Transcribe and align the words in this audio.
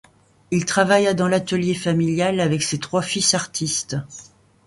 Il 0.49 0.65
travailla 0.65 1.13
dans 1.13 1.27
l'atelier 1.27 1.75
familial 1.75 2.39
avec 2.39 2.63
ses 2.63 2.79
trois 2.79 3.03
fils 3.03 3.35
artistes. 3.35 3.97